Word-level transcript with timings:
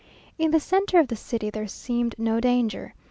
In 0.39 0.49
the 0.49 0.59
centre 0.59 0.97
of 0.97 1.09
the 1.09 1.15
city 1.15 1.51
there 1.51 1.67
seemed 1.67 2.15
no 2.17 2.39
danger. 2.39 2.95